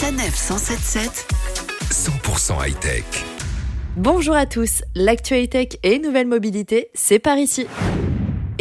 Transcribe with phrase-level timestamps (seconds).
[0.00, 1.26] Sanef 177
[1.90, 3.04] 100% high-tech.
[3.98, 7.66] Bonjour à tous, l'actualité et nouvelle mobilité, c'est par ici.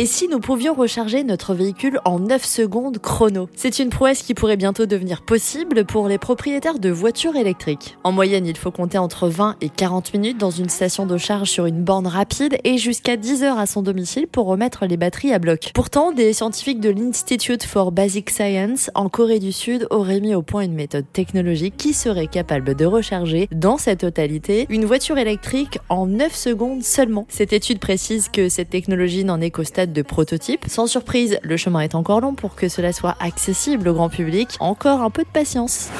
[0.00, 3.48] Et si nous pouvions recharger notre véhicule en 9 secondes chrono?
[3.56, 7.98] C'est une prouesse qui pourrait bientôt devenir possible pour les propriétaires de voitures électriques.
[8.04, 11.50] En moyenne, il faut compter entre 20 et 40 minutes dans une station de charge
[11.50, 15.32] sur une borne rapide et jusqu'à 10 heures à son domicile pour remettre les batteries
[15.32, 15.72] à bloc.
[15.74, 20.42] Pourtant, des scientifiques de l'Institute for Basic Science en Corée du Sud auraient mis au
[20.42, 25.80] point une méthode technologique qui serait capable de recharger dans sa totalité une voiture électrique
[25.88, 27.26] en 9 secondes seulement.
[27.28, 30.64] Cette étude précise que cette technologie n'en est qu'au stade de prototype.
[30.68, 34.56] Sans surprise, le chemin est encore long pour que cela soit accessible au grand public.
[34.60, 35.90] Encore un peu de patience.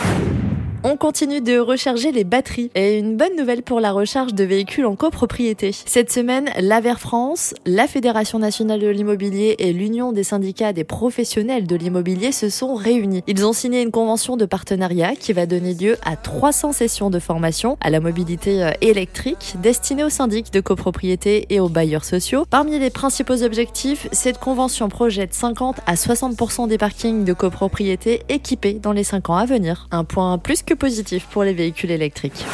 [0.84, 2.70] On continue de recharger les batteries.
[2.76, 5.72] Et une bonne nouvelle pour la recharge de véhicules en copropriété.
[5.72, 11.66] Cette semaine, l'AVER France, la Fédération nationale de l'immobilier et l'Union des syndicats des professionnels
[11.66, 13.24] de l'immobilier se sont réunis.
[13.26, 17.18] Ils ont signé une convention de partenariat qui va donner lieu à 300 sessions de
[17.18, 22.44] formation à la mobilité euh, électrique destinées aux syndics de copropriété et aux bailleurs sociaux.
[22.48, 28.74] Parmi les principaux objectifs, cette convention projette 50 à 60% des parkings de copropriété équipés
[28.74, 29.88] dans les 5 ans à venir.
[29.90, 32.44] Un point plus positif pour les véhicules électriques.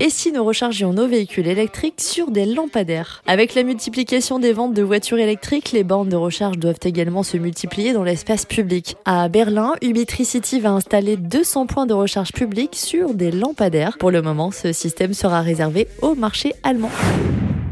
[0.00, 3.20] Et si nous rechargions nos véhicules électriques sur des lampadaires?
[3.26, 7.36] Avec la multiplication des ventes de voitures électriques, les bornes de recharge doivent également se
[7.36, 8.96] multiplier dans l'espace public.
[9.04, 13.98] À Berlin, Ubitricity va installer 200 points de recharge publics sur des lampadaires.
[13.98, 16.92] Pour le moment, ce système sera réservé au marché allemand.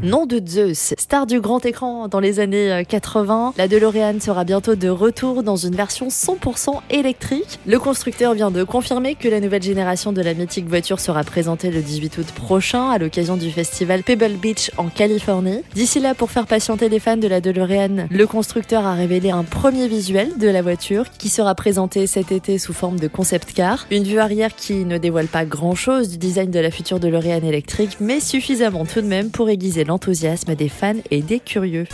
[0.02, 4.44] Nom de Zeus, star du grand écran dans les années 80, euh, la DeLorean sera
[4.44, 7.58] bientôt de retour dans une version 100% électrique.
[7.66, 11.70] Le constructeur vient de confirmer que la nouvelle génération de la mythique voiture sera présentée
[11.70, 15.62] le 18 août prochain à l'occasion du festival Pebble Beach en Californie.
[15.74, 19.44] D'ici là, pour faire patienter les fans de la DeLorean, le constructeur a révélé un
[19.44, 23.86] premier visuel de la voiture qui sera présenté cet été sous forme de concept car.
[23.90, 27.42] Une vue arrière qui ne dévoile pas grand chose du design de la future DeLorean
[27.42, 31.86] électrique, mais suffisamment tout de même pour aiguiser l'enthousiasme des fans et des curieux.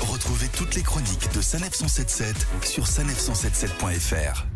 [0.00, 4.51] Retrouvez toutes les chroniques de Sanef 177 sur sanef177.fr.